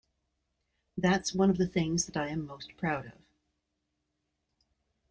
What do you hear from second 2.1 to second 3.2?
I am most proud of.